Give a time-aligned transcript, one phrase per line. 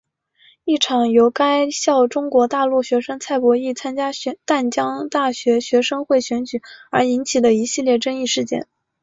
[0.63, 8.67] 一场由该校中国大陆学生蔡博艺参选淡江大学学生会选举而引起的一系列争议事件。